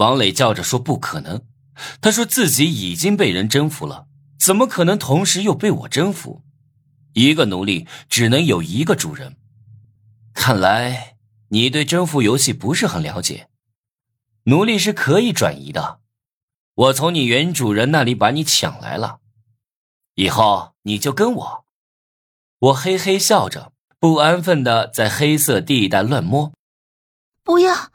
[0.00, 1.42] 王磊叫着说不可能，
[2.00, 6.42] 他说自己已经被人征服了，怎么可能同时又被我征服？
[7.12, 9.36] 一个奴隶只能有一个主人。
[10.32, 11.18] 看来
[11.48, 13.48] 你对征服游戏不是很了解。
[14.44, 16.00] 奴隶是可以转移的，
[16.74, 19.20] 我从你原主人那里把你抢来了，
[20.14, 21.64] 以后你就跟我。
[22.58, 26.52] 我嘿嘿笑着，不安分的在黑色地带乱摸。
[27.44, 27.90] 不要！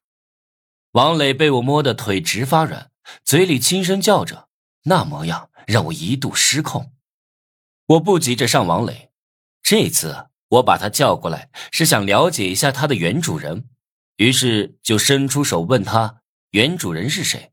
[0.96, 2.90] 王磊被我摸得腿直发软，
[3.26, 4.48] 嘴里轻声叫着，
[4.84, 6.94] 那模样让我一度失控。
[7.88, 9.12] 我不急着上王磊，
[9.62, 13.68] 这次我把他叫过来是想了解一下他的原主人，
[14.16, 17.52] 于是就伸出手问他原主人是谁。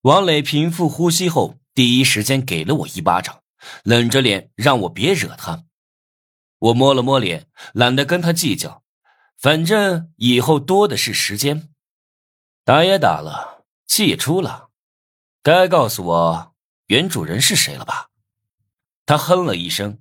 [0.00, 3.42] 王磊平复呼吸后，第一时间给了我一巴掌，
[3.82, 5.64] 冷着脸让我别惹他。
[6.58, 8.82] 我摸了摸脸，懒得跟他计较，
[9.36, 11.68] 反正以后多的是时间。
[12.64, 14.70] 打也打了，气也出了，
[15.42, 16.54] 该告诉我
[16.86, 18.08] 原主人是谁了吧？
[19.04, 19.98] 他哼了一声，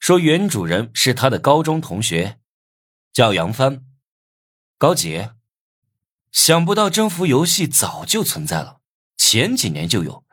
[0.00, 2.38] 说：“原主人是他的高中同学，
[3.12, 3.84] 叫杨帆，
[4.78, 5.34] 高杰。
[6.32, 8.80] 想不到征服游戏早就存在了，
[9.18, 10.24] 前几年就有，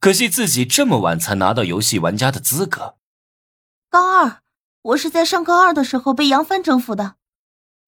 [0.00, 2.96] 可惜自己这么晚才拿到游戏玩家的资格。
[3.90, 4.42] 高二，
[4.80, 7.16] 我是在上高二的时候被杨帆征服的。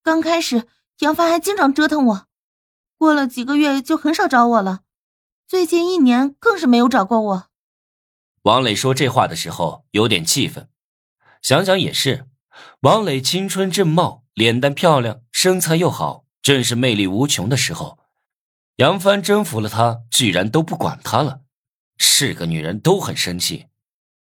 [0.02, 2.26] 刚开始，杨帆还经常折腾我，
[3.00, 4.80] 过了几个月就很少找我了，
[5.48, 7.46] 最近一年更是没有找过我。”
[8.44, 10.68] 王磊说这话的时候有点气愤，
[11.40, 12.26] 想想也是，
[12.80, 17.98] 王磊青春正茂，脸蛋漂亮，身材又好，正是魅力无穷的时候。
[18.76, 21.40] 杨帆征服了他，居然都不管他了，
[21.96, 23.68] 是个女人都很生气，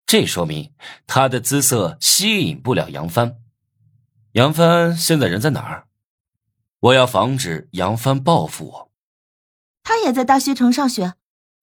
[0.06, 0.74] 这说明
[1.06, 3.36] 他的姿色吸引不了杨帆。
[4.32, 5.90] 杨帆现在人在哪儿？
[6.82, 8.92] 我要防止杨帆报复我。
[9.84, 11.16] 他也在大学城上学。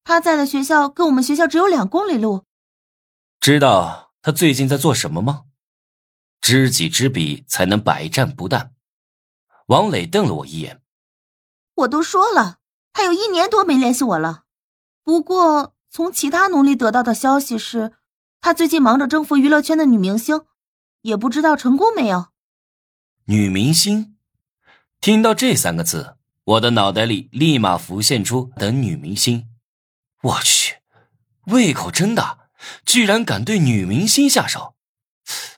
[0.03, 2.45] 他在的学校跟我们学校只有两公里路。
[3.39, 5.43] 知道他最近在做什么吗？
[6.41, 8.71] 知己知彼，才能百战不殆。
[9.67, 10.81] 王磊瞪了我一眼。
[11.75, 12.59] 我都说了，
[12.93, 14.45] 他有一年多没联系我了。
[15.03, 17.93] 不过从其他奴隶得到的消息是，
[18.39, 20.45] 他最近忙着征服娱乐圈的女明星，
[21.01, 22.27] 也不知道成功没有。
[23.25, 24.17] 女明星，
[25.01, 29.47] 听到这三个字，我的脑袋里立马浮现出等女明星。
[30.21, 30.79] 我去，
[31.45, 32.49] 胃口真大，
[32.85, 34.75] 居然敢对女明星下手。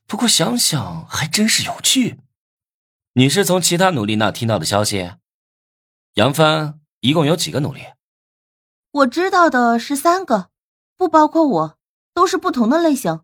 [0.06, 2.20] 不过想想还真是有趣。
[3.14, 5.14] 你是从其他奴隶那听到的消息？
[6.14, 7.82] 杨帆一共有几个奴隶？
[8.92, 10.52] 我知道的是三个，
[10.96, 11.78] 不包括我，
[12.14, 13.22] 都是不同的类型。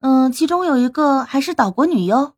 [0.00, 2.34] 嗯，其中有一个还是岛国女优。